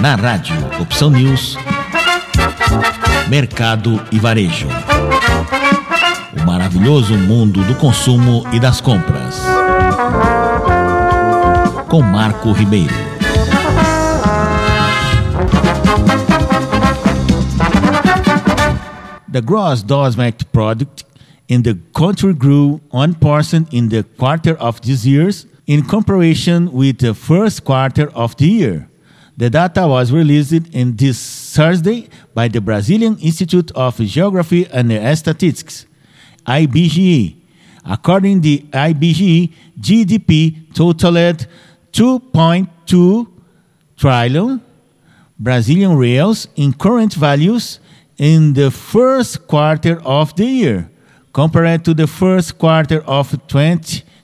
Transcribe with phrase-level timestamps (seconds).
[0.00, 1.56] Na rádio Opção News,
[3.28, 4.68] Mercado e Varejo.
[6.38, 9.40] O maravilhoso mundo do consumo e das compras.
[11.88, 12.94] Com Marco Ribeiro.
[19.32, 21.04] The gross domestic product
[21.48, 25.30] in the country grew 1% in the quarter of this year
[25.66, 28.88] in comparison with the first quarter of the year.
[29.36, 35.84] The data was released in this Thursday by the Brazilian Institute of Geography and Statistics,
[36.46, 37.36] IBGE.
[37.84, 41.46] According to IBGE, GDP totaled
[41.92, 43.26] 2.2
[43.96, 44.62] trillion
[45.38, 47.78] Brazilian reals in current values
[48.16, 50.90] in the first quarter of the year.
[51.34, 53.36] Compared to the first quarter of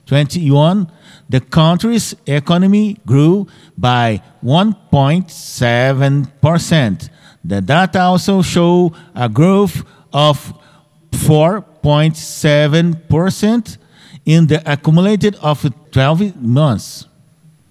[0.05, 0.91] 2021,
[1.29, 7.09] the country's economy grew by 1.7%.
[7.45, 10.53] The data also show a growth of
[11.11, 13.77] 4.7%
[14.25, 17.05] in the accumulated of 12 months.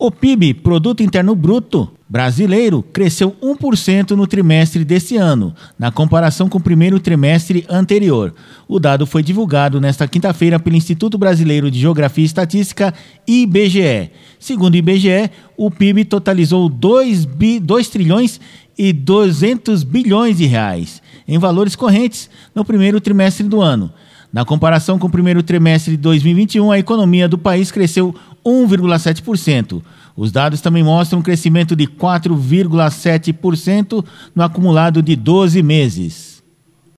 [0.05, 6.59] O PIB, Produto Interno Bruto brasileiro, cresceu 1% no trimestre deste ano, na comparação com
[6.59, 8.35] o primeiro trimestre anterior.
[8.67, 12.93] O dado foi divulgado nesta quinta-feira pelo Instituto Brasileiro de Geografia e Estatística,
[13.29, 14.11] IBGE.
[14.41, 18.41] Segundo o IBGE, o PIB totalizou 2, bi, 2 trilhões
[18.77, 23.93] e 200 bilhões de reais em valores correntes no primeiro trimestre do ano.
[24.33, 28.15] Na comparação com o primeiro trimestre de 2021, a economia do país cresceu
[28.45, 29.81] 1,7%.
[30.17, 34.05] Os dados também mostram um crescimento de 4,7%
[34.35, 36.32] no acumulado de 12 meses.